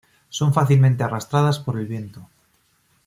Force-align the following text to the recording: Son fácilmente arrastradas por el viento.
Son 0.29 0.51
fácilmente 0.51 1.03
arrastradas 1.03 1.59
por 1.59 1.77
el 1.77 1.85
viento. 1.85 2.27